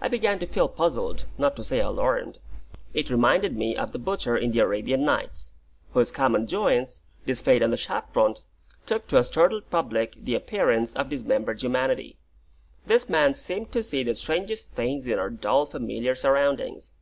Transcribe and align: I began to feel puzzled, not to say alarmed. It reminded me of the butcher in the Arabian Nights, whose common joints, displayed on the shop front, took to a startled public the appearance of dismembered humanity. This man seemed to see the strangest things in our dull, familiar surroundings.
I 0.00 0.08
began 0.08 0.38
to 0.38 0.46
feel 0.46 0.70
puzzled, 0.70 1.26
not 1.36 1.54
to 1.56 1.64
say 1.64 1.78
alarmed. 1.78 2.38
It 2.94 3.10
reminded 3.10 3.54
me 3.54 3.76
of 3.76 3.92
the 3.92 3.98
butcher 3.98 4.38
in 4.38 4.52
the 4.52 4.60
Arabian 4.60 5.04
Nights, 5.04 5.52
whose 5.92 6.10
common 6.10 6.46
joints, 6.46 7.02
displayed 7.26 7.62
on 7.62 7.70
the 7.70 7.76
shop 7.76 8.10
front, 8.14 8.40
took 8.86 9.06
to 9.08 9.18
a 9.18 9.24
startled 9.24 9.68
public 9.68 10.14
the 10.16 10.34
appearance 10.34 10.94
of 10.94 11.10
dismembered 11.10 11.60
humanity. 11.60 12.16
This 12.86 13.06
man 13.10 13.34
seemed 13.34 13.70
to 13.72 13.82
see 13.82 14.02
the 14.02 14.14
strangest 14.14 14.72
things 14.74 15.06
in 15.06 15.18
our 15.18 15.28
dull, 15.28 15.66
familiar 15.66 16.14
surroundings. 16.14 16.94